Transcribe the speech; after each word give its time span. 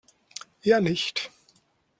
Eher 0.63 0.81
nicht. 0.81 1.29